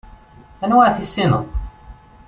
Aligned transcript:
Anwa 0.63 0.81
ara 0.85 0.97
tissineḍ? 0.97 1.43